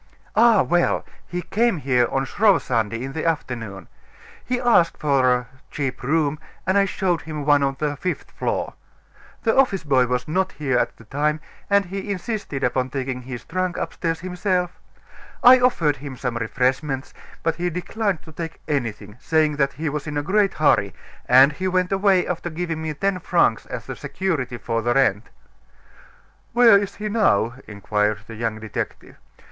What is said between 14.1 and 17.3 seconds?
himself. I offered him some refreshments;